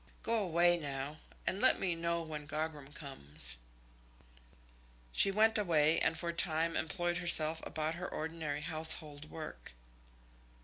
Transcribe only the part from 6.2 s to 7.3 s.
a time employed